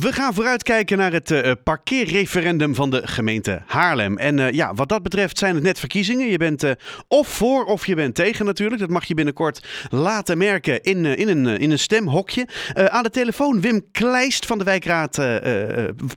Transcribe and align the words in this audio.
We 0.00 0.12
gaan 0.12 0.34
vooruitkijken 0.34 0.98
naar 0.98 1.12
het 1.12 1.30
uh, 1.30 1.52
parkeerreferendum 1.64 2.74
van 2.74 2.90
de 2.90 3.06
gemeente 3.06 3.62
Haarlem. 3.66 4.18
En 4.18 4.38
uh, 4.38 4.50
ja, 4.50 4.74
wat 4.74 4.88
dat 4.88 5.02
betreft 5.02 5.38
zijn 5.38 5.54
het 5.54 5.64
net 5.64 5.78
verkiezingen. 5.78 6.26
Je 6.26 6.36
bent 6.36 6.64
uh, 6.64 6.70
of 7.08 7.28
voor 7.28 7.64
of 7.64 7.86
je 7.86 7.94
bent 7.94 8.14
tegen 8.14 8.44
natuurlijk. 8.44 8.80
Dat 8.80 8.90
mag 8.90 9.04
je 9.04 9.14
binnenkort 9.14 9.86
laten 9.90 10.38
merken 10.38 10.82
in, 10.82 11.04
in, 11.04 11.28
een, 11.28 11.46
in 11.46 11.70
een 11.70 11.78
stemhokje. 11.78 12.48
aan 12.74 13.02
de 13.02 13.10
telefoon 13.10 13.60
Wim 13.60 13.90
Kleist 13.92 14.46
van 14.46 14.58
de 14.58 14.64
wijkraad 14.64 15.22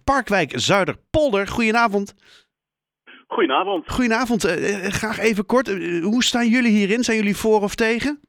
Parkwijk 0.03 0.51
Zuiderpolder. 0.55 1.47
Goedenavond. 1.47 2.13
Goedenavond. 3.27 3.91
Goedenavond. 3.91 4.43
graag 4.81 5.19
even 5.19 5.45
kort. 5.45 5.67
hoe 6.01 6.23
staan 6.23 6.47
jullie 6.47 6.71
hierin? 6.71 7.03
Zijn 7.03 7.17
jullie 7.17 7.35
voor 7.35 7.61
of 7.61 7.75
tegen? 7.75 8.19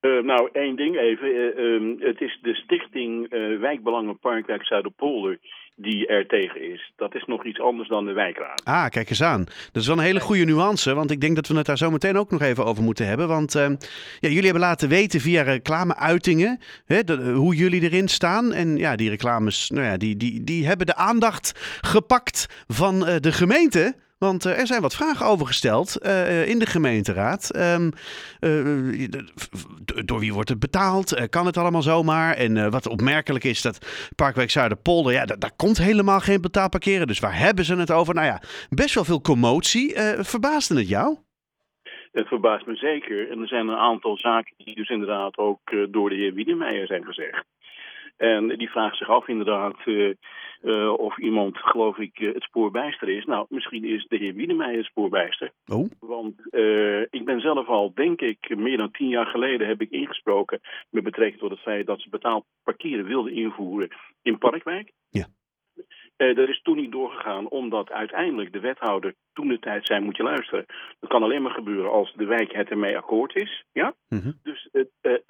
Uh, 0.00 0.22
nou, 0.22 0.48
één 0.52 0.76
ding 0.76 0.96
even. 0.96 1.28
Uh, 1.28 1.58
um, 1.64 1.96
het 2.00 2.20
is 2.20 2.38
de 2.42 2.54
stichting 2.54 3.32
uh, 3.32 3.60
Wijkbelangen 3.60 4.18
Parkwijk 4.18 4.64
Zuiderpolder 4.64 5.38
die 5.74 6.06
er 6.06 6.26
tegen 6.26 6.72
is. 6.72 6.92
Dat 6.96 7.14
is 7.14 7.24
nog 7.24 7.44
iets 7.44 7.60
anders 7.60 7.88
dan 7.88 8.06
de 8.06 8.12
wijkraad. 8.12 8.64
Ah, 8.64 8.88
kijk 8.88 9.10
eens 9.10 9.22
aan. 9.22 9.44
Dat 9.44 9.82
is 9.82 9.86
wel 9.86 9.96
een 9.96 10.02
hele 10.02 10.20
goede 10.20 10.44
nuance, 10.44 10.94
want 10.94 11.10
ik 11.10 11.20
denk 11.20 11.36
dat 11.36 11.46
we 11.46 11.56
het 11.56 11.66
daar 11.66 11.76
zo 11.76 11.90
meteen 11.90 12.16
ook 12.16 12.30
nog 12.30 12.42
even 12.42 12.64
over 12.64 12.82
moeten 12.82 13.06
hebben. 13.06 13.28
Want 13.28 13.54
ehm, 13.54 13.70
ja, 14.20 14.28
jullie 14.28 14.44
hebben 14.44 14.60
laten 14.60 14.88
weten 14.88 15.20
via 15.20 15.42
reclameuitingen 15.42 16.60
hè, 16.86 17.32
hoe 17.32 17.54
jullie 17.54 17.82
erin 17.82 18.08
staan. 18.08 18.52
En 18.52 18.76
ja, 18.76 18.96
die 18.96 19.10
reclames, 19.10 19.70
nou 19.70 19.86
ja, 19.86 19.96
die, 19.96 20.16
die, 20.16 20.44
die 20.44 20.66
hebben 20.66 20.86
de 20.86 20.94
aandacht 20.94 21.78
gepakt 21.80 22.64
van 22.66 22.98
de 22.98 23.32
gemeente. 23.32 23.94
Want 24.18 24.46
uh, 24.46 24.58
er 24.58 24.66
zijn 24.66 24.82
wat 24.82 24.96
vragen 24.96 25.26
over 25.26 25.46
gesteld 25.46 25.98
uh, 26.02 26.48
in 26.48 26.58
de 26.58 26.66
gemeenteraad. 26.66 27.50
Uh, 27.56 27.88
door 30.04 30.18
wie 30.18 30.32
wordt 30.32 30.48
het 30.48 30.58
betaald? 30.58 31.28
kan 31.30 31.46
het 31.46 31.56
allemaal 31.56 31.82
zomaar? 31.82 32.34
En 32.34 32.70
wat 32.70 32.88
opmerkelijk 32.88 33.44
is 33.44 33.62
dat 33.62 34.10
Parkwijk 34.16 34.50
Zuiderpolder, 34.50 35.12
ja, 35.12 35.24
daar, 35.24 35.56
komt 35.56 35.78
helemaal 35.78 36.20
geen 36.20 36.40
betaalparkeren. 36.40 37.06
Dus 37.06 37.20
waar 37.20 37.38
hebben 37.38 37.64
ze 37.64 37.76
het 37.76 37.92
over? 37.92 38.14
Nou 38.14 38.26
ja, 38.26 38.42
best 38.68 38.94
wel 38.94 39.04
veel 39.04 39.20
commotie. 39.20 39.92
verbaasde 40.18 40.76
het 40.76 40.88
jou? 40.88 41.16
Het 42.12 42.28
verbaast 42.28 42.66
me 42.66 42.76
zeker. 42.76 43.30
En 43.30 43.40
er 43.40 43.48
zijn 43.48 43.68
een 43.68 43.76
aantal 43.76 44.16
zaken 44.16 44.54
die 44.56 44.74
dus 44.74 44.88
inderdaad 44.88 45.36
ook 45.36 45.60
door 45.90 46.08
de 46.08 46.16
heer 46.16 46.34
Wiedemeijer 46.34 46.86
zijn 46.86 47.04
gezegd. 47.04 47.44
En 48.16 48.48
die 48.48 48.70
vraagt 48.70 48.96
zich 48.96 49.08
af 49.08 49.28
inderdaad 49.28 49.76
of 50.96 51.18
iemand, 51.18 51.58
geloof 51.58 51.98
ik, 51.98 52.20
uh, 52.20 52.34
het 52.34 52.42
spoorbijster 52.42 53.08
is. 53.08 53.24
Nou, 53.24 53.46
misschien 53.48 53.84
is 53.84 54.06
de 54.08 54.16
heer 54.16 54.34
Wiedemeijer 54.34 54.76
het 54.76 54.86
spoorbijster. 54.86 55.52
Oh. 55.66 55.90
Want 55.98 56.34
uh, 56.50 57.00
ik 57.00 57.24
ben 57.24 57.40
zelf 57.40 57.68
al, 57.68 57.94
denk 57.94 58.20
ik, 58.20 58.56
meer 58.56 58.76
dan 58.76 58.90
tien 58.90 59.08
jaar 59.08 59.26
geleden 59.26 59.66
heb 59.66 59.80
ik 59.80 59.90
ingesproken 59.90 60.60
met 60.90 61.04
betrekking 61.04 61.40
tot 61.40 61.50
het 61.50 61.60
feit 61.60 61.86
dat 61.86 62.00
ze 62.00 62.08
betaald 62.08 62.44
parkeren 62.62 63.04
wilden 63.04 63.32
invoeren 63.32 63.88
in 64.22 64.38
Parkwijk. 64.38 64.92
Ja. 65.08 65.26
dat 66.16 66.48
is 66.48 66.62
toen 66.62 66.76
niet 66.76 66.92
doorgegaan, 66.92 67.48
omdat 67.48 67.90
uiteindelijk 67.90 68.52
de 68.52 68.60
wethouder 68.60 69.14
toen 69.32 69.48
de 69.48 69.58
tijd 69.58 69.86
zei: 69.86 70.04
moet 70.04 70.16
je 70.16 70.22
luisteren. 70.22 70.66
Dat 71.00 71.10
kan 71.10 71.22
alleen 71.22 71.42
maar 71.42 71.52
gebeuren 71.52 71.90
als 71.90 72.14
de 72.16 72.24
wijk 72.24 72.52
het 72.52 72.68
ermee 72.68 72.96
akkoord 72.96 73.34
is. 73.34 73.64
Ja? 73.72 73.94
Mm 74.08 74.20
-hmm. 74.20 74.38
Dus 74.42 74.68
het 74.72 75.22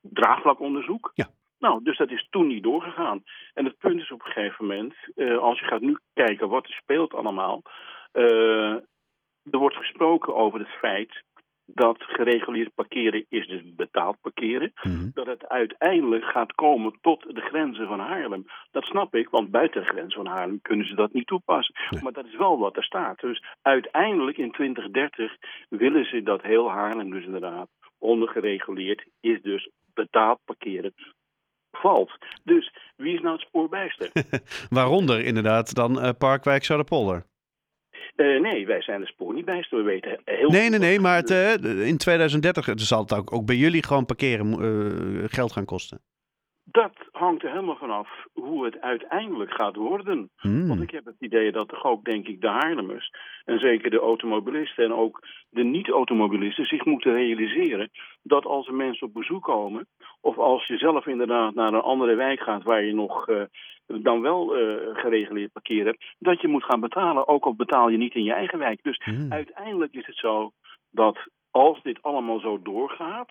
draagvlakonderzoek. 0.00 1.10
Ja. 1.14 1.28
Nou, 1.60 1.82
dus 1.82 1.96
dat 1.96 2.10
is 2.10 2.26
toen 2.30 2.46
niet 2.46 2.62
doorgegaan. 2.62 3.22
En 3.54 3.64
het 3.64 3.78
punt 3.78 4.00
is 4.00 4.10
op 4.10 4.24
een 4.24 4.32
gegeven 4.32 4.66
moment, 4.66 4.94
uh, 5.16 5.38
als 5.38 5.58
je 5.60 5.66
gaat 5.66 5.80
nu 5.80 5.98
kijken 6.12 6.48
wat 6.48 6.66
er 6.66 6.72
speelt 6.72 7.14
allemaal. 7.14 7.62
Uh, 8.12 8.74
er 9.50 9.58
wordt 9.58 9.76
gesproken 9.76 10.34
over 10.34 10.58
het 10.58 10.68
feit 10.68 11.22
dat 11.74 11.96
gereguleerd 12.02 12.74
parkeren 12.74 13.26
is 13.28 13.46
dus 13.46 13.74
betaald 13.74 14.16
parkeren. 14.20 14.72
Mm 14.82 14.92
-hmm. 14.92 15.10
Dat 15.14 15.26
het 15.26 15.48
uiteindelijk 15.48 16.24
gaat 16.24 16.52
komen 16.52 16.98
tot 17.00 17.34
de 17.34 17.40
grenzen 17.40 17.86
van 17.86 18.00
Haarlem. 18.00 18.44
Dat 18.70 18.84
snap 18.84 19.14
ik, 19.14 19.28
want 19.28 19.50
buiten 19.50 19.80
de 19.80 19.88
grenzen 19.88 20.24
van 20.24 20.32
Haarlem 20.32 20.60
kunnen 20.62 20.86
ze 20.86 20.94
dat 20.94 21.12
niet 21.12 21.26
toepassen. 21.26 21.74
Nee. 21.90 22.02
Maar 22.02 22.12
dat 22.12 22.26
is 22.26 22.36
wel 22.36 22.58
wat 22.58 22.76
er 22.76 22.84
staat. 22.84 23.20
Dus 23.20 23.44
uiteindelijk 23.62 24.36
in 24.36 24.52
2030 24.52 25.36
willen 25.68 26.04
ze 26.04 26.22
dat 26.22 26.42
heel 26.42 26.70
Haarlem 26.70 27.10
dus 27.10 27.24
inderdaad 27.24 27.68
ondergereguleerd 27.98 29.06
is 29.20 29.42
dus 29.42 29.70
betaald 29.94 30.40
parkeren 30.44 30.94
valt. 31.72 32.12
Dus 32.44 32.72
wie 32.96 33.14
is 33.14 33.20
nou 33.20 33.32
het 33.32 33.46
spoorbijster? 33.46 34.10
Waaronder 34.70 35.24
inderdaad 35.24 35.74
dan 35.74 36.04
uh, 36.04 36.10
Parkwijk 36.18 36.64
Zuiderpolder. 36.64 37.24
Uh, 38.16 38.40
nee, 38.40 38.66
wij 38.66 38.82
zijn 38.82 39.00
de 39.00 39.06
spoor 39.06 39.34
niet 39.34 39.44
bijster. 39.44 39.78
We 39.78 39.84
weten 39.84 40.20
heel 40.24 40.50
Nee, 40.50 40.70
nee, 40.70 40.78
nee, 40.78 41.00
maar 41.00 41.16
het, 41.16 41.30
uh, 41.30 41.86
in 41.86 41.96
2030 41.96 42.68
zal 42.74 43.00
het 43.00 43.14
ook, 43.14 43.32
ook 43.32 43.46
bij 43.46 43.56
jullie 43.56 43.86
gewoon 43.86 44.06
parkeren 44.06 45.28
geld 45.28 45.52
gaan 45.52 45.64
kosten. 45.64 46.00
Dat 46.70 46.92
hangt 47.12 47.42
er 47.42 47.50
helemaal 47.50 47.76
vanaf 47.76 48.08
hoe 48.32 48.64
het 48.64 48.80
uiteindelijk 48.80 49.52
gaat 49.52 49.76
worden. 49.76 50.30
Hmm. 50.36 50.68
Want 50.68 50.82
ik 50.82 50.90
heb 50.90 51.04
het 51.04 51.16
idee 51.18 51.52
dat 51.52 51.68
toch 51.68 51.84
ook, 51.84 52.04
denk 52.04 52.26
ik, 52.28 52.40
de 52.40 52.48
Haarlemmers... 52.48 53.10
en 53.44 53.58
zeker 53.58 53.90
de 53.90 53.98
automobilisten 53.98 54.84
en 54.84 54.92
ook 54.92 55.26
de 55.50 55.62
niet-automobilisten... 55.62 56.64
zich 56.64 56.84
moeten 56.84 57.12
realiseren 57.12 57.90
dat 58.22 58.44
als 58.44 58.66
er 58.66 58.74
mensen 58.74 59.06
op 59.06 59.14
bezoek 59.14 59.42
komen... 59.42 59.86
of 60.20 60.38
als 60.38 60.66
je 60.66 60.78
zelf 60.78 61.06
inderdaad 61.06 61.54
naar 61.54 61.72
een 61.72 61.80
andere 61.80 62.14
wijk 62.14 62.40
gaat... 62.40 62.62
waar 62.62 62.84
je 62.84 62.94
nog 62.94 63.28
uh, 63.28 63.42
dan 63.86 64.20
wel 64.20 64.58
uh, 64.58 64.76
gereguleerd 64.92 65.52
parkeren 65.52 65.86
hebt... 65.86 66.04
dat 66.18 66.40
je 66.40 66.48
moet 66.48 66.64
gaan 66.64 66.80
betalen, 66.80 67.28
ook 67.28 67.44
al 67.44 67.54
betaal 67.54 67.88
je 67.88 67.98
niet 67.98 68.14
in 68.14 68.24
je 68.24 68.32
eigen 68.32 68.58
wijk. 68.58 68.82
Dus 68.82 69.00
Hmm. 69.04 69.32
uiteindelijk 69.32 69.92
is 69.94 70.06
het 70.06 70.16
zo 70.16 70.50
dat 70.90 71.18
als 71.50 71.82
dit 71.82 72.02
allemaal 72.02 72.40
zo 72.40 72.62
doorgaat... 72.62 73.30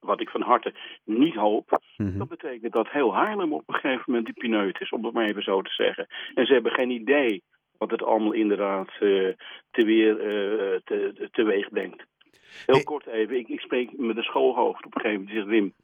wat 0.00 0.20
ik 0.20 0.28
van 0.28 0.42
harte 0.42 0.74
niet 1.04 1.34
hoop... 1.34 1.80
Mhm. 1.96 2.18
Dat 2.18 2.28
betekent 2.28 2.72
dat 2.72 2.90
heel 2.90 3.14
Haarlem 3.14 3.52
op 3.52 3.62
een 3.66 3.74
gegeven 3.74 4.02
moment 4.06 4.26
de 4.26 4.32
pineut 4.32 4.80
is, 4.80 4.90
om 4.90 5.04
het 5.04 5.14
maar 5.14 5.24
even 5.24 5.42
zo 5.42 5.62
te 5.62 5.72
zeggen. 5.72 6.06
En 6.34 6.46
ze 6.46 6.52
hebben 6.52 6.72
geen 6.72 6.90
idee 6.90 7.42
wat 7.78 7.90
het 7.90 8.02
allemaal 8.02 8.32
inderdaad 8.32 8.88
uh, 9.00 9.32
te 9.70 9.84
weer 9.84 10.10
uh, 10.10 10.78
te, 10.84 11.28
teweeg 11.30 11.68
brengt. 11.68 12.04
Heel 12.66 12.74
Hey. 12.74 12.84
kort 12.84 13.06
even, 13.06 13.38
ik, 13.38 13.48
ik 13.48 13.60
spreek 13.60 13.98
met 13.98 14.16
een 14.16 14.22
schoolhoofd 14.22 14.84
op 14.86 14.94
een 14.94 15.00
gegeven 15.00 15.24
moment. 15.24 15.28
Die 15.28 15.36
zegt, 15.36 15.48
Wim, 15.48 15.74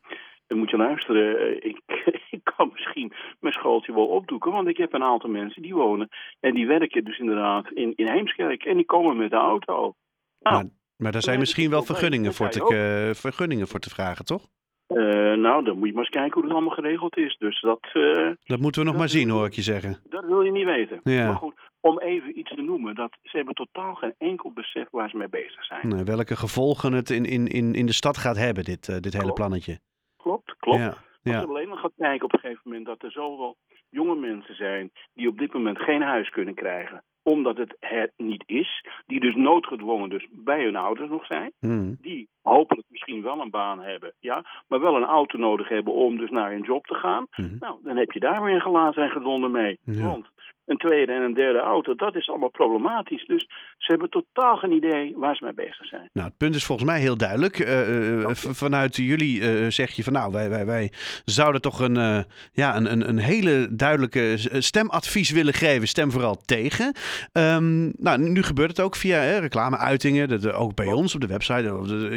dan 0.46 0.58
moet 0.58 0.70
je 0.70 0.76
luisteren. 0.76 1.38
eh, 1.38 1.70
Ik, 1.70 1.80
ik 2.36 2.40
kan 2.56 2.70
misschien 2.72 3.12
mijn 3.40 3.54
schooltje 3.54 3.94
wel 3.94 4.06
opdoeken, 4.06 4.52
want 4.52 4.68
ik 4.68 4.76
heb 4.76 4.92
een 4.92 5.02
aantal 5.02 5.30
mensen 5.30 5.62
die 5.62 5.74
wonen. 5.74 6.08
En 6.40 6.54
die 6.54 6.66
werken 6.66 7.04
dus 7.04 7.18
inderdaad 7.18 7.70
in, 7.70 7.92
in 7.96 8.08
Heemskerk. 8.08 8.64
En 8.64 8.76
die 8.76 8.86
komen 8.86 9.16
met 9.16 9.30
de 9.30 9.36
auto. 9.36 9.94
Nou, 10.40 10.54
Maar, 10.56 10.64
maar 10.96 11.12
daar 11.12 11.22
zijn 11.22 11.38
misschien 11.38 11.70
wel 11.70 11.82
vergunningen 11.82 12.34
voor, 12.34 12.48
te, 12.48 13.10
vergunningen 13.14 13.68
voor 13.68 13.80
te 13.80 13.90
vragen, 13.90 14.24
toch? 14.24 14.46
Eh, 14.86 14.96
nou, 15.32 15.64
dan 15.64 15.78
moet 15.78 15.86
je 15.88 15.94
maar 15.94 16.04
eens 16.04 16.14
kijken 16.16 16.32
hoe 16.32 16.42
dat 16.42 16.52
allemaal 16.52 16.74
geregeld 16.74 17.16
is. 17.16 17.36
Dus 17.38 17.60
dat... 17.60 17.80
eh, 17.92 18.30
Dat 18.44 18.60
moeten 18.60 18.80
we 18.82 18.88
nog 18.88 18.96
maar 18.96 19.08
zien, 19.08 19.28
hoor 19.28 19.46
ik 19.46 19.52
je 19.52 19.62
zeggen. 19.62 19.96
Dat 20.08 20.24
wil 20.24 20.42
je 20.42 20.50
niet 20.52 20.64
weten. 20.64 21.00
Ja. 21.02 21.24
Maar 21.26 21.36
goed, 21.36 21.54
om 21.80 22.00
even 22.00 22.38
iets 22.38 22.54
te 22.54 22.62
noemen, 22.62 22.94
dat 22.94 23.16
ze 23.22 23.36
hebben 23.36 23.54
totaal 23.54 23.94
geen 23.94 24.14
enkel 24.18 24.52
besef 24.52 24.86
waar 24.90 25.08
ze 25.10 25.16
mee 25.16 25.28
bezig 25.28 25.64
zijn. 25.64 26.04
Welke 26.04 26.36
gevolgen 26.36 26.92
het 26.92 27.10
in, 27.10 27.24
in, 27.24 27.46
in, 27.46 27.74
in 27.74 27.86
de 27.86 27.92
stad 27.92 28.16
gaat 28.16 28.36
hebben, 28.36 28.64
dit, 28.64 28.88
eh, 28.88 28.96
dit 28.96 29.12
hele 29.12 29.32
plannetje. 29.32 29.78
Klopt, 30.16 30.54
klopt. 30.58 30.78
Ja, 30.78 30.86
Als 30.88 30.98
ja. 31.22 31.40
je 31.40 31.46
alleen 31.46 31.68
maar 31.68 31.78
gaat 31.78 31.92
kijken 31.96 32.24
op 32.24 32.32
een 32.32 32.38
gegeven 32.38 32.62
moment 32.64 32.86
dat 32.86 33.02
er 33.02 33.10
zoveel 33.10 33.56
jonge 33.90 34.14
mensen 34.14 34.54
zijn 34.54 34.90
die 35.14 35.28
op 35.28 35.38
dit 35.38 35.52
moment 35.52 35.78
geen 35.78 36.02
huis 36.02 36.30
kunnen 36.30 36.54
krijgen, 36.54 37.04
omdat 37.24 37.56
het 37.56 37.76
het 37.80 38.12
niet 38.16 38.42
is, 38.46 38.84
die 39.06 39.20
dus 39.20 39.34
noodgedwongen 39.34 40.08
dus 40.08 40.26
bij 40.30 40.64
hun 40.64 40.76
ouders 40.76 41.10
nog 41.10 41.26
zijn, 41.26 41.52
Hmm. 41.60 41.96
die 42.00 42.28
hopelijk 42.42 42.86
misschien 42.90 43.22
wel 43.22 43.40
een 43.40 43.50
baan 43.50 43.80
hebben, 43.82 44.12
ja, 44.20 44.44
maar 44.68 44.80
wel 44.80 44.96
een 44.96 45.04
auto 45.04 45.38
nodig 45.38 45.68
hebben 45.68 45.92
om 45.92 46.16
dus 46.18 46.30
naar 46.30 46.50
hun 46.50 46.62
job 46.62 46.86
te 46.86 46.94
gaan. 46.94 47.26
Mhm. 47.36 47.56
Nou, 47.60 47.76
dan 47.82 47.96
heb 47.96 48.12
je 48.12 48.20
daar 48.20 48.42
weer 48.42 48.54
een 48.54 48.60
glazen 48.60 49.02
en 49.02 49.10
gedonder 49.10 49.50
mee. 49.50 49.78
Ja. 49.84 50.02
Want 50.06 50.26
een 50.66 50.76
tweede 50.76 51.12
en 51.12 51.22
een 51.22 51.34
derde 51.34 51.58
auto, 51.58 51.94
dat 51.94 52.14
is 52.16 52.28
allemaal 52.28 52.50
problematisch. 52.50 53.26
Dus 53.26 53.42
ze 53.78 53.86
hebben 53.92 54.10
totaal 54.10 54.56
geen 54.56 54.72
idee 54.72 55.12
waar 55.16 55.36
ze 55.36 55.44
mee 55.44 55.54
bezig 55.54 55.86
zijn. 55.86 56.10
Nou, 56.12 56.28
het 56.28 56.36
punt 56.36 56.54
is 56.54 56.64
volgens 56.64 56.88
mij 56.88 57.00
heel 57.00 57.16
duidelijk. 57.16 57.58
Eh, 57.58 58.22
eh, 58.22 58.28
v- 58.30 58.56
vanuit 58.58 58.96
jullie 58.96 59.40
eh, 59.40 59.66
zeg 59.70 59.90
je 59.90 60.02
van 60.04 60.12
nou, 60.12 60.32
wij, 60.32 60.48
wij, 60.50 60.66
wij 60.66 60.92
zouden 61.24 61.60
toch 61.60 61.80
een, 61.80 61.96
eh, 61.96 62.18
ja, 62.52 62.76
een, 62.76 62.92
een, 62.92 63.08
een 63.08 63.18
hele 63.18 63.68
duidelijke 63.76 64.34
stemadvies 64.58 65.30
willen 65.30 65.54
geven. 65.54 65.88
Stem 65.88 66.10
vooral 66.10 66.36
tegen. 66.44 66.94
Ehm, 67.32 67.90
nou, 68.02 68.18
nu 68.18 68.42
gebeurt 68.42 68.70
het 68.70 68.80
ook 68.80 68.96
via 68.96 69.18
hè, 69.18 69.38
reclameuitingen. 69.38 70.28
Dat, 70.28 70.44
eh, 70.44 70.60
ook 70.60 70.74
bij 70.74 70.92
ons 70.92 71.14
op 71.14 71.20
de 71.20 71.26
website. 71.26 71.62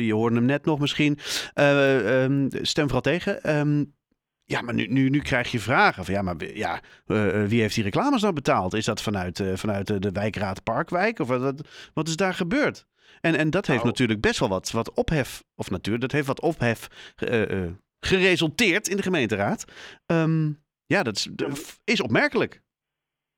Je 0.05 0.13
hoorde 0.13 0.35
hem 0.35 0.45
net 0.45 0.65
nog 0.65 0.79
misschien. 0.79 1.17
Eh, 1.53 2.23
ehm, 2.23 2.47
stem 2.61 2.83
vooral 2.83 3.01
tegen. 3.01 3.43
Ehm, 3.43 3.83
ja, 4.43 4.61
maar 4.61 4.73
nu, 4.73 4.87
nu, 4.87 5.09
nu 5.09 5.19
krijg 5.19 5.51
je 5.51 5.59
vragen 5.59 6.05
van 6.05 6.13
ja, 6.13 6.21
maar 6.21 6.37
wie- 6.37 6.57
ja, 6.57 6.81
eh, 7.05 7.43
wie 7.45 7.61
heeft 7.61 7.75
die 7.75 7.83
reclames 7.83 8.21
dan 8.21 8.33
betaald? 8.33 8.73
Is 8.73 8.85
dat 8.85 9.01
vanuit, 9.01 9.43
vanuit 9.53 9.87
de, 9.87 9.99
de 9.99 10.11
wijkraad 10.11 10.63
Parkwijk? 10.63 11.19
Of 11.19 11.27
wat, 11.27 11.61
wat 11.93 12.07
is 12.07 12.15
daar 12.15 12.33
gebeurd? 12.33 12.85
En, 13.21 13.35
en 13.35 13.49
dat 13.49 13.65
heeft 13.67 13.79
Nou. 13.79 13.89
natuurlijk 13.91 14.21
best 14.21 14.39
wel 14.39 14.49
wat, 14.49 14.71
wat 14.71 14.93
ophef, 14.93 15.43
of 15.55 15.69
natuurlijk, 15.69 16.01
dat 16.03 16.11
heeft 16.11 16.27
wat 16.27 16.41
ophef 16.41 16.87
geresulteerd 17.99 18.87
in 18.87 18.97
de 18.97 19.03
gemeenteraad. 19.03 19.65
Ja, 20.85 21.03
dat 21.03 21.15
is, 21.15 21.29
is 21.83 22.01
opmerkelijk. 22.01 22.61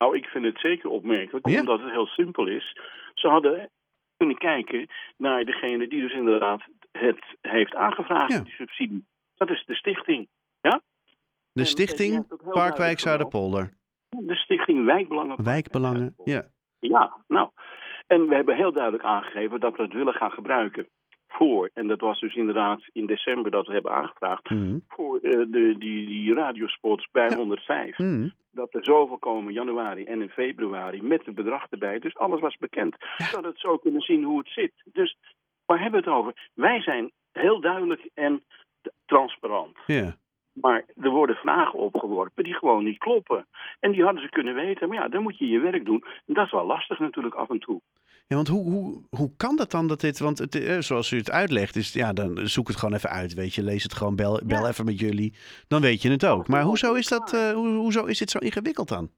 Nou, 0.00 0.16
ik 0.16 0.26
vind 0.26 0.44
het 0.44 0.58
zeker 0.60 0.90
opmerkelijk, 0.90 1.48
Ja. 1.48 1.60
omdat 1.60 1.80
het 1.80 1.90
heel 1.90 2.06
simpel 2.06 2.46
is. 2.46 2.76
Ze 3.14 3.28
hadden 3.28 3.70
kunnen 4.16 4.38
kijken 4.38 4.86
naar 5.16 5.44
degene 5.44 5.88
die 5.88 6.00
dus 6.00 6.12
inderdaad 6.12 6.62
het 6.92 7.24
heeft 7.40 7.74
aangevraagd, 7.74 8.32
Ja. 8.32 8.40
die 8.40 8.52
subsidie. 8.52 9.06
Dat 9.34 9.50
is 9.50 9.64
de 9.66 9.74
stichting. 9.74 10.28
Ja? 10.60 10.80
De 11.52 11.60
En, 11.60 11.66
Stichting 11.66 12.12
heel 12.28 12.52
Parkwijk 12.52 12.98
Zuiderpolder. 12.98 13.72
De 14.08 14.34
Stichting 14.34 14.84
Wijkbelangen. 14.84 15.44
Wijkbelangen, 15.44 16.14
ja. 16.24 16.46
Ja, 16.78 17.16
nou. 17.28 17.50
En 18.06 18.28
we 18.28 18.34
hebben 18.34 18.56
heel 18.56 18.72
duidelijk 18.72 19.04
aangegeven 19.04 19.60
dat 19.60 19.76
we 19.76 19.82
het 19.82 19.92
willen 19.92 20.14
gaan 20.14 20.30
gebruiken 20.30 20.88
voor, 21.40 21.70
en 21.74 21.86
dat 21.86 22.00
was 22.00 22.20
dus 22.20 22.34
inderdaad 22.34 22.80
in 22.92 23.06
december 23.06 23.50
dat 23.50 23.66
we 23.66 23.72
hebben 23.72 23.92
aangevraagd, 23.92 24.50
Mhm. 24.50 24.78
voor 24.88 25.16
eh, 25.18 25.30
de, 25.48 25.74
die, 25.78 26.06
die 26.06 26.34
radiospots 26.34 27.08
bij 27.12 27.28
Ja. 27.28 27.36
105. 27.36 27.98
Mhm. 27.98 28.28
Dat 28.52 28.74
er 28.74 28.84
zoveel 28.84 29.18
komen 29.18 29.52
januari 29.52 30.04
en 30.04 30.22
in 30.22 30.28
februari 30.28 31.02
met 31.02 31.26
het 31.26 31.34
bedrag 31.34 31.66
erbij. 31.70 31.98
Dus 31.98 32.16
alles 32.16 32.40
was 32.40 32.56
bekend. 32.56 32.96
Dat 33.32 33.44
het 33.44 33.58
zo 33.58 33.76
kunnen 33.76 34.00
zien 34.00 34.24
hoe 34.24 34.38
het 34.38 34.48
zit. 34.48 34.72
Dus 34.92 35.16
waar 35.66 35.80
hebben 35.80 36.02
we 36.04 36.10
het 36.10 36.16
over? 36.18 36.48
Wij 36.54 36.80
zijn 36.82 37.10
heel 37.32 37.60
duidelijk 37.60 38.08
en 38.14 38.42
transparant. 39.06 39.76
Ja. 39.86 40.16
Maar 40.60 40.84
er 41.00 41.10
worden 41.10 41.36
vragen 41.36 41.78
opgeworpen 41.78 42.44
die 42.44 42.54
gewoon 42.54 42.84
niet 42.84 42.98
kloppen. 42.98 43.46
En 43.80 43.92
die 43.92 44.02
hadden 44.04 44.22
ze 44.22 44.28
kunnen 44.28 44.54
weten. 44.54 44.88
Maar 44.88 44.96
ja, 44.98 45.08
dan 45.08 45.22
moet 45.22 45.38
je 45.38 45.46
je 45.46 45.58
werk 45.58 45.84
doen. 45.84 46.04
En 46.26 46.34
dat 46.34 46.44
is 46.44 46.52
wel 46.52 46.66
lastig 46.66 46.98
natuurlijk 46.98 47.34
af 47.34 47.50
en 47.50 47.58
toe. 47.58 47.80
Ja, 48.26 48.36
want 48.36 48.48
hoe, 48.48 48.70
hoe, 48.70 49.02
hoe 49.10 49.30
kan 49.36 49.56
dat 49.56 49.70
dan 49.70 49.86
dat 49.88 50.00
dit, 50.00 50.18
want 50.18 50.38
het, 50.38 50.54
eh, 50.54 50.78
zoals 50.78 51.10
u 51.10 51.16
het 51.16 51.30
uitlegt, 51.30 51.76
is 51.76 51.92
ja, 51.92 52.12
dan 52.12 52.38
zoek 52.48 52.68
het 52.68 52.76
gewoon 52.76 52.94
even 52.94 53.10
uit, 53.10 53.34
weet 53.34 53.54
je, 53.54 53.62
lees 53.62 53.82
het 53.82 53.94
gewoon, 53.94 54.16
bel, 54.16 54.40
bel 54.44 54.62
Ja. 54.62 54.68
even 54.68 54.84
met 54.84 55.00
jullie, 55.00 55.34
dan 55.68 55.80
weet 55.80 56.02
je 56.02 56.10
het 56.10 56.26
ook. 56.26 56.48
Maar 56.48 56.62
hoezo 56.62 56.94
is 56.94 57.08
dat, 57.08 57.32
eh, 57.32 57.50
hoe, 57.52 57.68
hoezo 57.68 58.04
is 58.04 58.18
dit 58.18 58.30
zo 58.30 58.38
ingewikkeld 58.38 58.88
dan? 58.88 59.10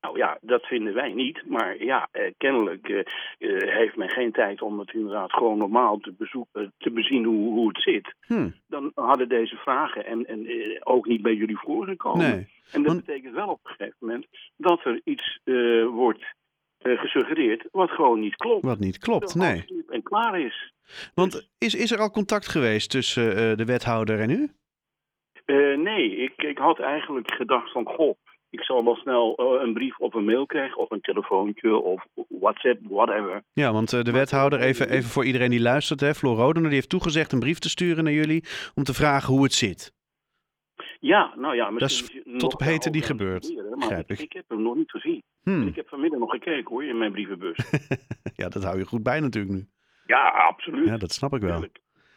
Nou 0.00 0.18
ja, 0.18 0.38
dat 0.40 0.66
vinden 0.66 0.94
wij 0.94 1.12
niet. 1.12 1.42
Maar 1.46 1.84
ja, 1.84 2.08
eh, 2.12 2.32
kennelijk 2.36 2.88
eh, 2.88 2.98
eh, 3.38 3.74
heeft 3.78 3.96
men 3.96 4.08
geen 4.08 4.32
tijd 4.32 4.62
om 4.62 4.78
het 4.78 4.92
inderdaad 4.92 5.32
gewoon 5.32 5.58
normaal 5.58 5.98
te, 5.98 6.12
bezoeken, 6.12 6.72
te 6.78 6.90
bezien 6.90 7.24
hoe, 7.24 7.52
hoe 7.52 7.68
het 7.68 7.82
zit. 7.82 8.14
Hm, 8.26 8.50
Dan 8.66 8.92
hadden 8.94 9.28
deze 9.28 9.56
vragen 9.56 10.06
en, 10.06 10.26
en 10.26 10.46
eh, 10.46 10.80
ook 10.80 11.06
niet 11.06 11.22
bij 11.22 11.34
jullie 11.34 11.58
voorgekomen. 11.58 12.30
nee. 12.30 12.48
En 12.72 12.82
dat 12.82 12.92
Want- 12.92 13.04
betekent 13.06 13.34
wel 13.34 13.48
op 13.48 13.60
een 13.62 13.70
gegeven 13.70 13.96
moment 14.00 14.26
dat 14.56 14.84
er 14.84 15.00
iets 15.04 15.40
eh, 15.44 15.86
wordt 15.86 16.24
eh, 16.78 16.98
gesuggereerd 17.00 17.68
wat 17.72 17.90
gewoon 17.90 18.20
niet 18.20 18.36
klopt. 18.36 18.64
Wat 18.64 18.78
niet 18.78 18.98
klopt, 18.98 19.34
nee. 19.34 19.64
En 19.88 20.02
klaar 20.02 20.40
is. 20.40 20.72
Want 21.14 21.48
is, 21.58 21.74
is 21.74 21.90
er 21.90 21.98
al 21.98 22.10
contact 22.10 22.48
geweest 22.48 22.90
tussen 22.90 23.36
eh, 23.36 23.56
de 23.56 23.64
wethouder 23.64 24.20
en 24.20 24.30
u? 24.30 24.50
Eh, 25.44 25.76
nee, 25.78 26.16
ik, 26.16 26.32
ik 26.42 26.58
had 26.58 26.78
eigenlijk 26.78 27.34
gedacht 27.34 27.72
van, 27.72 27.84
goh, 27.86 28.16
ik 28.50 28.60
zal 28.62 28.84
wel 28.84 28.96
snel 28.96 29.36
eh, 29.36 29.62
een 29.66 29.72
brief 29.72 29.98
of 29.98 30.14
een 30.14 30.24
mail 30.24 30.46
krijgen, 30.46 30.76
of 30.78 30.90
een 30.90 31.00
telefoontje, 31.00 31.76
of 31.76 32.04
WhatsApp, 32.28 32.78
whatever. 32.88 33.42
Ja, 33.52 33.72
want 33.72 33.92
eh, 33.92 34.02
de 34.02 34.12
wethouder, 34.12 34.60
even, 34.60 34.90
even 34.90 35.10
voor 35.10 35.24
iedereen 35.24 35.50
die 35.50 35.60
luistert, 35.60 36.00
hè, 36.00 36.14
Floor 36.14 36.36
Rodener, 36.36 36.68
die 36.68 36.74
heeft 36.78 36.88
toegezegd 36.88 37.32
een 37.32 37.38
brief 37.40 37.58
te 37.58 37.68
sturen 37.68 38.04
naar 38.04 38.12
jullie 38.12 38.44
om 38.74 38.84
te 38.84 38.94
vragen 38.94 39.34
hoe 39.34 39.42
het 39.42 39.52
zit. 39.52 39.92
Ja, 41.00 41.32
nou 41.36 41.54
ja, 41.56 41.70
Dat 41.70 41.90
is 41.90 42.00
misschien 42.02 42.38
tot 42.38 42.52
op 42.54 42.60
heden 42.60 42.92
niet 42.92 43.04
gebeurd, 43.04 43.52
Maar 43.68 43.78
begrijp 43.78 44.10
ik, 44.10 44.18
ik. 44.18 44.32
heb 44.32 44.44
hem 44.48 44.62
nog 44.62 44.76
niet 44.76 44.90
gezien. 44.90 45.22
En 45.44 45.52
Hm. 45.60 45.66
ik 45.66 45.76
heb 45.76 45.88
vanmiddag 45.88 46.18
nog 46.20 46.30
gekeken 46.30 46.68
hoor, 46.70 46.84
in 46.84 46.98
mijn 46.98 47.12
brievenbus. 47.12 47.56
Ja, 48.34 48.48
dat 48.48 48.62
hou 48.64 48.78
je 48.78 48.84
goed 48.84 49.02
bij 49.02 49.20
natuurlijk 49.20 49.54
nu. 49.54 49.68
ja, 50.06 50.28
absoluut. 50.28 50.86
Ja, 50.88 50.96
dat 50.96 51.12
snap 51.12 51.34
ik 51.34 51.40
wel. 51.40 51.64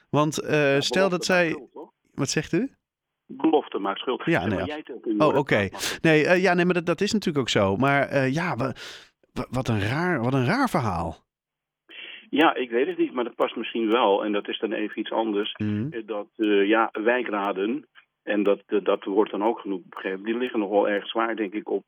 Want 0.09 0.37
eh, 0.41 0.79
stel 0.79 1.09
dat 1.09 1.25
zij... 1.25 1.67
Wat 2.13 2.29
zegt 2.29 2.53
u? 2.53 2.71
Belofte 3.27 3.79
maakt 3.79 3.99
schuld. 3.99 4.25
Ja, 4.25 4.45
nee, 4.45 4.57
maar 4.57 4.67
jij 4.67 4.77
het 4.77 4.91
ook 4.91 5.05
in 5.05 5.21
Oh, 5.21 5.37
oké. 5.37 5.67
Nee, 6.01 6.25
eh, 6.27 6.41
ja, 6.41 6.53
nee, 6.53 6.65
maar 6.65 6.73
dat, 6.73 6.85
dat 6.85 7.01
is 7.01 7.11
natuurlijk 7.13 7.39
ook 7.43 7.49
zo. 7.49 7.75
Maar 7.77 8.07
eh, 8.07 8.33
ja, 8.33 8.55
wa- 8.55 8.73
wa- 9.33 9.47
wat, 9.49 9.67
een 9.67 9.81
raar, 9.81 10.21
wat 10.23 10.33
een 10.33 10.45
raar 10.45 10.69
verhaal. 10.69 11.15
Ja, 12.29 12.53
ik 12.55 12.69
weet 12.69 12.87
het 12.87 12.97
niet, 12.97 13.13
maar 13.13 13.23
dat 13.23 13.35
past 13.35 13.55
misschien 13.55 13.89
wel. 13.91 14.25
En 14.25 14.31
dat 14.31 14.47
is 14.47 14.59
dan 14.59 14.71
even 14.71 14.99
iets 14.99 15.11
anders. 15.11 15.53
Mhm. 15.57 15.87
Eh, 15.91 16.01
Dat 16.05 16.27
ja, 16.67 16.89
wijkraden, 16.91 17.87
en 18.23 18.43
dat, 18.43 18.61
dat 18.83 19.03
wordt 19.03 19.31
dan 19.31 19.43
ook 19.43 19.59
genoeg 19.59 19.81
begrepen, 19.85 20.23
die 20.23 20.37
liggen 20.37 20.59
nog 20.59 20.69
wel 20.69 20.89
erg 20.89 21.07
zwaar, 21.07 21.35
denk 21.35 21.53
ik, 21.53 21.69
op, 21.69 21.83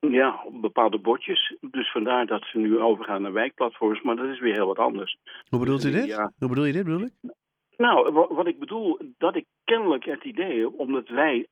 ja, 0.00 0.42
op 0.44 0.60
bepaalde 0.60 0.98
bordjes. 0.98 1.56
Dus 1.70 1.90
vandaar 1.92 2.26
dat 2.26 2.42
ze 2.44 2.58
nu 2.58 2.78
overgaan 2.78 3.22
naar 3.22 3.32
wijkplatforms, 3.32 4.02
maar 4.02 4.16
dat 4.16 4.26
is 4.28 4.40
weer 4.40 4.54
heel 4.54 4.66
wat 4.66 4.78
anders. 4.78 5.18
Hoe 5.48 5.58
bedoelt 5.60 5.84
u 5.84 5.90
dit? 5.90 6.06
Ja. 6.06 6.32
Hoe 6.38 6.48
bedoel 6.48 6.64
je 6.64 6.72
dit, 6.72 6.84
bedoel 6.84 7.00
ik? 7.02 7.12
Nou, 7.76 8.12
wa- 8.12 8.34
wat 8.34 8.46
ik 8.46 8.58
bedoel, 8.58 8.98
dat 9.18 9.36
ik 9.36 9.44
kennelijk 9.66 10.04
het 10.04 10.24
idee 10.24 10.78
omdat 10.78 11.08
wij 11.08 11.46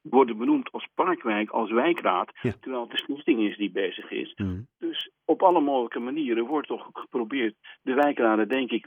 worden 0.00 0.38
benoemd 0.38 0.70
als 0.70 0.88
parkwijk, 0.94 1.50
als 1.50 1.70
wijkraad, 1.70 2.30
Ja. 2.42 2.52
terwijl 2.60 2.82
het 2.82 2.90
de 2.90 2.96
stichting 2.96 3.40
is 3.40 3.56
die 3.56 3.70
bezig 3.70 4.10
is. 4.10 4.32
Mhm. 4.36 4.60
Dus 4.78 5.10
op 5.24 5.42
alle 5.42 5.60
mogelijke 5.60 5.98
manieren 5.98 6.46
wordt 6.46 6.68
toch 6.68 6.88
geprobeerd 6.92 7.54
de 7.82 7.94
wijkraden, 7.94 8.48
denk 8.48 8.70
ik, 8.70 8.86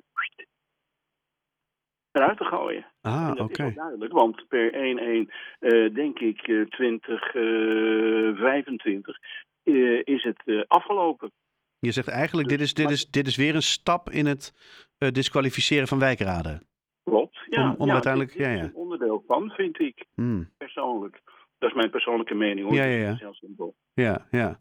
eruit 2.12 2.38
te 2.38 2.44
gooien. 2.44 2.86
Ah, 3.02 3.32
oké. 3.38 3.52
is 3.52 3.58
wel 3.58 3.74
duidelijk, 3.74 4.14
want 4.14 4.48
per 4.48 4.74
1-1, 4.74 5.32
eh, 5.60 5.94
denk 5.94 6.20
ik, 6.20 6.42
eh, 6.42 6.62
2025 6.62 9.18
eh, 9.64 10.02
is 10.04 10.24
het 10.24 10.66
afgelopen. 10.68 11.32
Je 11.80 11.92
zegt 11.92 12.08
eigenlijk, 12.08 12.48
dit 12.48 12.62
is, 12.62 12.74
dit, 12.74 12.90
is, 12.90 13.06
dit 13.06 13.28
is 13.28 13.36
weer 13.36 13.56
een 13.56 13.62
stap 13.62 14.10
in 14.10 14.26
het 14.26 14.54
disqualificeren 15.12 15.88
van 15.88 16.00
wijkraden. 16.00 16.68
Ja, 17.50 17.69
Om- 17.69 17.75
om 17.77 17.88
ja, 17.88 17.94
uiteindelijk- 17.94 18.33
ja, 18.33 18.50
een 18.63 18.74
onderdeel 18.75 19.24
van, 19.27 19.50
vind 19.50 19.80
ik 19.80 20.06
Hmm. 20.15 20.50
persoonlijk. 20.57 21.21
Dat 21.59 21.69
is 21.69 21.75
mijn 21.75 21.89
persoonlijke 21.89 22.33
mening. 22.36 22.65
Hoor. 22.68 22.75
Ja, 22.75 22.83
ja, 22.83 23.18
ja. 23.19 23.33
Ja, 23.94 24.27
ja. 24.31 24.59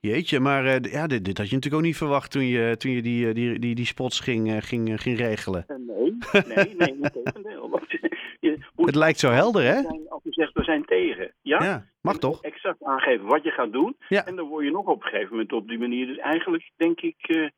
Jeetje, 0.00 0.40
maar 0.40 0.64
eh, 0.66 0.92
ja, 0.92 1.06
dit, 1.06 1.24
dit 1.24 1.38
had 1.38 1.48
je 1.48 1.54
natuurlijk 1.54 1.82
ook 1.82 1.88
niet 1.88 1.96
verwacht 1.96 2.30
toen 2.30 2.44
je, 2.46 2.76
toen 2.76 2.90
je 2.92 3.02
die, 3.02 3.28
eh, 3.28 3.34
die, 3.34 3.58
die, 3.58 3.74
die 3.74 3.86
spots 3.86 4.20
ging, 4.20 4.50
eh, 4.50 4.56
ging, 4.60 5.00
ging 5.02 5.18
regelen. 5.18 5.64
En 5.66 5.84
nee, 5.86 6.16
nee, 6.46 6.74
nee, 6.76 6.94
niet 7.00 7.12
tegendeel. 7.24 7.70
Want 7.70 7.90
je 8.40 8.58
moet 8.76 8.86
Het 8.86 8.94
lijkt 8.94 9.18
zo 9.18 9.30
helder, 9.30 9.62
hè? 9.62 9.76
Als 10.08 10.22
je 10.22 10.32
zegt, 10.32 10.52
we 10.52 10.62
zijn 10.64 10.84
tegen. 10.84 11.34
Ja? 11.42 11.62
Ja, 11.64 11.86
mag 12.00 12.14
En 12.14 12.20
toch? 12.20 12.42
Exact 12.42 12.82
aangeven 12.84 13.26
wat 13.26 13.42
je 13.42 13.50
gaat 13.50 13.72
doen. 13.72 13.96
Ja. 14.08 14.26
En 14.26 14.36
dan 14.36 14.48
word 14.48 14.64
je 14.64 14.70
nog 14.70 14.86
op 14.86 15.02
een 15.02 15.08
gegeven 15.08 15.30
moment 15.30 15.52
op 15.52 15.68
die 15.68 15.78
manier 15.78 16.06
dus 16.06 16.16
eigenlijk, 16.18 16.70
denk 16.76 17.00
ik, 17.00 17.50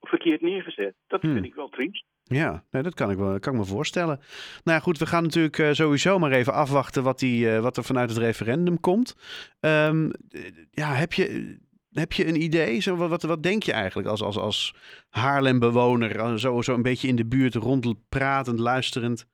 verkeerd 0.00 0.40
neergezet. 0.40 0.94
Dat 1.06 1.22
Hmm. 1.22 1.32
vind 1.32 1.44
ik 1.44 1.54
wel 1.54 1.68
triest. 1.68 2.04
Ja, 2.28 2.64
nee, 2.70 2.82
dat 2.82 2.94
kan 2.94 3.10
ik, 3.10 3.16
wel, 3.16 3.38
kan 3.38 3.52
ik 3.52 3.58
me 3.58 3.64
voorstellen. 3.64 4.20
Nou 4.64 4.76
ja, 4.76 4.78
goed, 4.78 4.98
we 4.98 5.06
gaan 5.06 5.22
natuurlijk 5.22 5.58
eh, 5.58 5.72
sowieso 5.72 6.18
maar 6.18 6.32
even 6.32 6.52
afwachten 6.52 7.02
wat, 7.02 7.18
die, 7.18 7.50
eh, 7.50 7.60
wat 7.60 7.76
er 7.76 7.84
vanuit 7.84 8.08
het 8.10 8.18
referendum 8.18 8.80
komt. 8.80 9.16
Ehm, 9.60 10.10
eh, 10.30 10.40
ja, 10.70 10.92
heb 10.92 11.12
je, 11.12 11.56
heb 11.92 12.12
je 12.12 12.26
een 12.26 12.42
idee? 12.42 12.80
Zo, 12.80 12.96
wat, 12.96 13.22
wat, 13.22 13.42
denk 13.42 13.62
je 13.62 13.72
eigenlijk 13.72 14.08
als, 14.08 14.22
als, 14.22 14.38
als 14.38 14.74
Haarlem-bewoner? 15.10 16.16
eh, 16.16 16.34
Zo, 16.34 16.62
zo 16.62 16.74
een 16.74 16.82
beetje 16.82 17.08
in 17.08 17.16
de 17.16 17.26
buurt 17.26 17.54
rondpratend, 17.54 18.58
luisterend. 18.58 19.26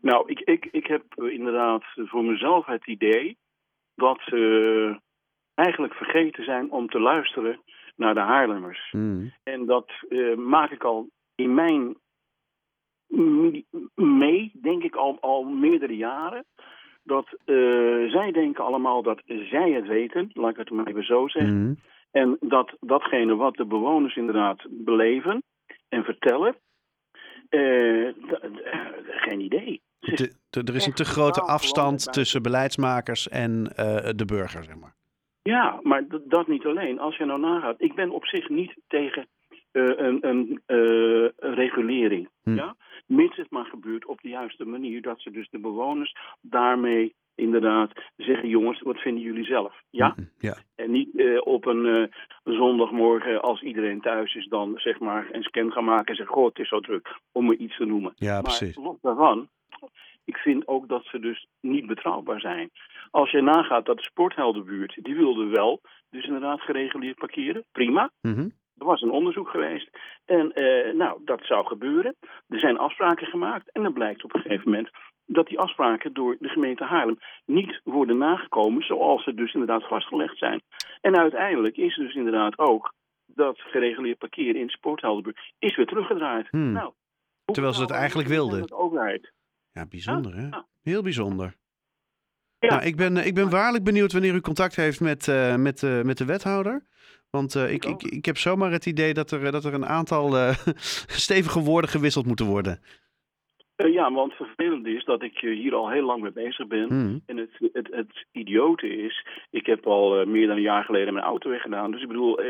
Nou, 0.00 0.30
ik, 0.30 0.40
ik, 0.40 0.68
ik 0.70 0.86
heb 0.86 1.04
inderdaad 1.14 1.82
voor 1.94 2.24
mezelf 2.24 2.66
het 2.66 2.86
idee 2.86 3.38
dat 3.94 4.20
ze 4.24 5.00
eigenlijk 5.54 5.94
vergeten 5.94 6.44
zijn 6.44 6.70
om 6.70 6.88
te 6.88 7.00
luisteren 7.00 7.60
naar 7.96 8.14
de 8.14 8.20
Haarlemmers. 8.20 8.88
Hmm. 8.90 9.32
En 9.42 9.66
dat 9.66 9.90
maak 10.36 10.70
ik 10.70 10.84
al 10.84 11.10
in 11.36 11.54
mijn 11.54 11.96
mee, 13.94 14.50
denk 14.62 14.82
ik 14.82 14.94
al, 14.96 15.18
al 15.20 15.44
meerdere 15.44 15.96
jaren. 15.96 16.44
Dat 17.02 17.26
eh, 17.44 17.56
zij 18.10 18.30
denken 18.32 18.64
allemaal 18.64 19.02
dat 19.02 19.22
zij 19.26 19.70
het 19.72 19.86
weten, 19.86 20.30
laat 20.32 20.50
ik 20.50 20.56
het 20.56 20.70
maar 20.70 20.86
even 20.86 21.04
zo 21.04 21.28
zeggen. 21.28 21.52
Hmm. 21.54 21.76
En 22.10 22.36
dat 22.40 22.76
datgene 22.80 23.34
wat 23.36 23.54
de 23.56 23.64
bewoners 23.66 24.16
inderdaad 24.16 24.66
beleven 24.70 25.42
en 25.88 26.04
vertellen, 26.04 26.56
eh, 27.48 28.08
d- 28.08 28.40
geen 29.06 29.40
idee. 29.40 29.82
Ze 30.00 30.12
is- 30.12 30.18
De- 30.18 30.34
de- 30.62 30.70
er 30.72 30.76
is 30.76 30.86
een 30.86 30.92
te 30.92 31.04
grote 31.04 31.40
afstand 31.40 32.12
tussen 32.12 32.42
beleidsmakers 32.42 33.28
en 33.28 33.72
eh, 33.76 34.10
de 34.16 34.24
burger, 34.24 34.64
zeg 34.64 34.76
maar. 34.76 34.94
Ja, 35.42 35.80
maar 35.82 36.04
dat 36.24 36.46
niet 36.46 36.64
alleen. 36.66 36.98
Als 36.98 37.16
je 37.16 37.24
nou 37.24 37.40
nagaat, 37.40 37.80
ik 37.82 37.94
ben 37.94 38.10
op 38.10 38.26
zich 38.26 38.48
niet 38.48 38.76
tegen 38.88 39.22
eh, 39.22 39.28
een, 39.80 40.28
een 40.28 40.62
eh, 40.66 41.54
regulering. 41.54 42.28
Hm. 42.42 42.54
Ja? 42.54 42.76
Mits 43.06 43.36
het 43.36 43.50
maar 43.50 43.64
gebeurt 43.64 44.06
op 44.06 44.20
de 44.20 44.28
juiste 44.28 44.64
manier. 44.64 45.02
Dat 45.02 45.20
ze 45.20 45.30
dus 45.30 45.48
de 45.50 45.58
bewoners 45.58 46.16
daarmee 46.40 47.14
inderdaad 47.34 47.92
zeggen: 48.16 48.48
jongens, 48.48 48.80
wat 48.80 48.98
vinden 48.98 49.22
jullie 49.22 49.44
zelf? 49.44 49.82
Ja? 49.90 50.12
Hmm. 50.14 50.30
Ja. 50.38 50.56
En 50.74 50.90
niet 50.90 51.16
eh, 51.16 51.40
op 51.46 51.66
een 51.66 51.86
eh, 51.86 52.04
zondagmorgen, 52.44 53.42
als 53.42 53.62
iedereen 53.62 54.00
thuis 54.00 54.34
is, 54.34 54.48
dan 54.48 54.72
zeg 54.76 54.98
maar 54.98 55.28
een 55.32 55.42
scan 55.42 55.72
gaan 55.72 55.84
maken 55.84 56.06
en 56.06 56.14
zeggen: 56.14 56.34
Goh, 56.34 56.46
het 56.46 56.58
is 56.58 56.68
zo 56.68 56.80
druk, 56.80 57.20
om 57.32 57.50
er 57.50 57.56
iets 57.56 57.76
te 57.76 57.84
noemen. 57.84 58.12
ja, 58.16 58.32
maar 58.32 58.42
precies. 58.42 58.76
los 58.76 58.96
daarvan, 59.00 59.48
ik 60.24 60.36
vind 60.36 60.68
ook 60.68 60.88
dat 60.88 61.04
ze 61.04 61.18
dus 61.18 61.46
niet 61.60 61.86
betrouwbaar 61.86 62.40
zijn. 62.40 62.70
Als 63.10 63.30
je 63.30 63.40
nagaat 63.40 63.86
dat 63.86 63.96
de 63.96 64.02
sportheldenbuurt, 64.02 64.98
die 65.02 65.14
wilde 65.14 65.44
wel 65.44 65.80
dus 66.10 66.24
inderdaad 66.24 66.60
gereguleerd 66.60 67.16
parkeren. 67.16 67.64
Prima. 67.72 68.10
Mhm. 68.20 68.48
Er 68.78 68.86
was 68.86 69.00
een 69.00 69.10
onderzoek 69.10 69.48
geweest. 69.48 69.90
En 70.24 70.52
eh, 70.52 70.94
nou, 70.94 71.20
dat 71.24 71.40
zou 71.42 71.66
gebeuren. 71.66 72.16
Er 72.48 72.58
zijn 72.58 72.78
afspraken 72.78 73.26
gemaakt. 73.26 73.72
En 73.72 73.82
dan 73.82 73.92
blijkt 73.92 74.24
op 74.24 74.34
een 74.34 74.40
gegeven 74.40 74.70
moment 74.70 74.90
dat 75.26 75.46
die 75.46 75.58
afspraken 75.58 76.12
door 76.12 76.36
de 76.38 76.48
gemeente 76.48 76.84
Haarlem 76.84 77.18
niet 77.44 77.80
worden 77.84 78.18
nagekomen 78.18 78.82
zoals 78.82 79.24
ze 79.24 79.34
dus 79.34 79.52
inderdaad 79.52 79.88
vastgelegd 79.88 80.38
zijn. 80.38 80.62
En 81.00 81.18
uiteindelijk 81.18 81.76
is 81.76 81.96
dus 81.96 82.14
inderdaad 82.14 82.58
ook 82.58 82.94
dat 83.26 83.60
gereguleerd 83.60 84.18
parkeren 84.18 84.60
in 84.60 84.66
de 84.66 84.72
sportheldenbuurt 84.72 85.52
is 85.58 85.76
weer 85.76 85.86
teruggedraaid. 85.86 86.48
Hmm. 86.48 86.72
Nou, 86.72 86.92
Terwijl 87.44 87.74
ze 87.74 87.80
het 87.80 87.90
eigenlijk 87.90 88.28
wilden. 88.28 88.72
Overheid. 88.72 89.32
Ja, 89.72 89.86
bijzonder 89.86 90.34
hè? 90.34 90.46
Ja. 90.46 90.66
Heel 90.82 91.02
bijzonder. 91.02 91.54
Ja. 92.58 92.68
Nou, 92.68 92.82
ik 92.82 92.96
ben, 92.96 93.16
eh, 93.16 93.26
ik 93.26 93.34
ben 93.34 93.50
waarlijk 93.50 93.84
benieuwd 93.84 94.12
wanneer 94.12 94.34
u 94.34 94.40
contact 94.40 94.76
heeft 94.76 95.00
met, 95.00 95.28
eh, 95.28 95.54
met, 95.54 95.82
met 96.02 96.18
de 96.18 96.24
wethouder. 96.24 96.84
Want 97.36 97.54
eh, 97.54 97.72
ik, 97.72 97.84
ik, 97.84 97.90
ook. 97.90 98.02
ik 98.02 98.24
heb 98.24 98.36
zomaar 98.36 98.70
het 98.70 98.86
idee 98.86 99.14
dat 99.14 99.30
er, 99.30 99.44
eh, 99.44 99.52
dat 99.52 99.64
er 99.64 99.74
een 99.74 99.86
aantal 99.86 100.36
eh, 100.36 100.56
stevige 101.26 101.60
woorden 101.60 101.90
gewisseld 101.90 102.26
moeten 102.26 102.46
worden. 102.46 102.80
Ja, 103.76 104.12
want 104.12 104.32
vervelend 104.32 104.86
is 104.86 105.04
dat 105.04 105.22
ik 105.22 105.38
hier 105.38 105.74
al 105.74 105.90
heel 105.90 106.04
lang 106.04 106.22
mee 106.22 106.32
bezig 106.32 106.66
ben. 106.66 106.88
Hmm. 106.88 107.22
En 107.26 107.36
het, 107.36 107.50
het, 107.72 107.88
het 107.90 108.26
idiote 108.32 108.88
is, 108.88 109.26
ik 109.50 109.66
heb 109.66 109.86
al 109.86 110.26
meer 110.26 110.46
dan 110.46 110.56
een 110.56 110.62
jaar 110.62 110.84
geleden 110.84 111.12
mijn 111.12 111.26
auto 111.26 111.50
weggedaan. 111.50 111.90
Dus 111.90 112.02
ik 112.02 112.08
bedoel, 112.08 112.42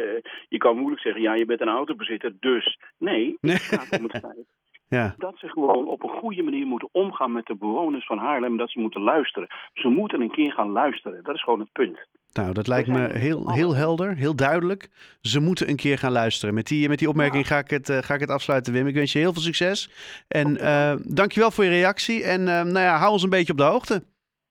je 0.49 0.59
kan 0.59 0.77
moeilijk 0.77 1.03
zeggen, 1.03 1.23
ja, 1.23 1.35
je 1.35 1.45
bent 1.45 1.61
een 1.61 1.69
autobezitter, 1.69 2.33
dus. 2.41 2.79
Nee, 2.99 3.37
het 3.41 3.61
gaat 3.61 3.99
om 3.99 4.05
het 4.05 4.19
feit 4.19 4.47
Ja, 4.89 5.15
dat 5.19 5.39
ze 5.39 5.49
gewoon 5.49 5.89
op 5.89 6.03
een 6.03 6.19
goede 6.21 6.43
manier 6.43 6.67
moeten 6.67 6.89
omgaan 6.93 7.33
met 7.33 7.47
de 7.47 7.57
bewoners 7.57 8.07
van 8.07 8.19
Haarlem. 8.19 8.57
Dat 8.57 8.71
ze 8.71 8.81
moeten 8.81 9.01
luisteren. 9.01 9.49
Ze 9.75 9.89
moeten 9.89 10.21
een 10.21 10.31
keer 10.31 10.53
gaan 10.53 10.71
luisteren. 10.71 11.23
Dat 11.23 11.35
is 11.35 11.43
gewoon 11.43 11.61
het 11.61 11.73
punt. 11.73 11.99
Nou, 12.37 12.53
dat 12.53 12.67
lijkt 12.67 12.89
me 12.89 13.09
heel, 13.13 13.53
heel 13.53 13.75
helder, 13.75 14.15
heel 14.15 14.37
duidelijk. 14.37 14.89
Ze 15.21 15.41
moeten 15.41 15.69
een 15.69 15.77
keer 15.77 15.99
gaan 15.99 16.13
luisteren. 16.13 16.55
Met 16.55 16.67
die, 16.67 16.89
met 16.89 16.99
die 16.99 17.09
opmerking 17.09 17.47
ga, 17.47 17.59
ik 17.59 17.71
het, 17.71 17.89
eh, 17.89 17.99
ga 17.99 18.15
ik 18.15 18.21
het 18.21 18.31
afsluiten, 18.31 18.73
Wim. 18.73 18.87
Ik 18.87 18.95
wens 18.95 19.13
je 19.13 19.19
heel 19.19 19.33
veel 19.33 19.43
succes. 19.43 19.91
En 20.29 20.57
eh 20.57 20.95
dankjewel 21.05 21.51
voor 21.51 21.65
je 21.65 21.71
reactie. 21.71 22.25
En 22.25 22.41
eh, 22.41 22.63
nou 22.63 22.79
ja, 22.79 22.97
hou 22.97 23.13
ons 23.13 23.23
een 23.23 23.31
beetje 23.31 23.53
op 23.53 23.59
de 23.59 23.65
hoogte. 23.65 24.03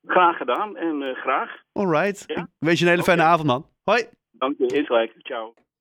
Graag 0.08 0.38
gedaan 0.38 0.78
en 0.78 1.16
graag. 1.16 1.50
All 1.74 1.90
right. 1.90 2.24
Ja? 2.28 2.42
Ik 2.42 2.48
wens 2.68 2.80
je 2.80 2.86
een 2.86 2.92
hele 2.92 3.04
fijne 3.04 3.24
avond, 3.24 3.48
man. 3.48 3.66
Hoi. 3.84 4.04
Dank 4.32 4.58
je, 4.58 4.66
is 4.66 4.86
gelijk. 4.86 5.14
Ciao. 5.18 5.54